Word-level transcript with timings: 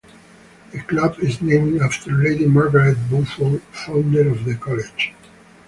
The 0.71 0.81
club 0.81 1.19
is 1.19 1.43
named 1.43 1.79
after 1.79 2.11
Lady 2.11 2.47
Margaret 2.47 2.95
Beaufort, 3.07 3.61
founder 3.71 4.27
of 4.31 4.45
the 4.45 4.55
College. 4.55 5.13